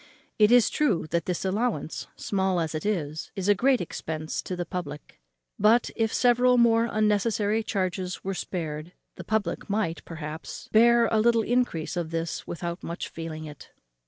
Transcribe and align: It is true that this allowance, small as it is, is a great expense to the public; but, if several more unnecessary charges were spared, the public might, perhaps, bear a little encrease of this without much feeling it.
It 0.39 0.51
is 0.51 0.71
true 0.71 1.05
that 1.11 1.25
this 1.27 1.45
allowance, 1.45 2.07
small 2.15 2.59
as 2.59 2.73
it 2.73 2.87
is, 2.87 3.31
is 3.35 3.47
a 3.47 3.53
great 3.53 3.79
expense 3.79 4.41
to 4.41 4.55
the 4.55 4.65
public; 4.65 5.21
but, 5.59 5.91
if 5.95 6.11
several 6.11 6.57
more 6.57 6.89
unnecessary 6.91 7.61
charges 7.61 8.23
were 8.23 8.33
spared, 8.33 8.93
the 9.13 9.23
public 9.23 9.69
might, 9.69 10.03
perhaps, 10.03 10.69
bear 10.71 11.05
a 11.11 11.19
little 11.19 11.43
encrease 11.43 11.95
of 11.95 12.09
this 12.09 12.47
without 12.47 12.81
much 12.81 13.09
feeling 13.09 13.45
it. 13.45 13.69